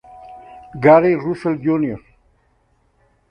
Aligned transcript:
Gary 0.79 1.13
Russell 1.15 1.59
Jr. 1.61 2.01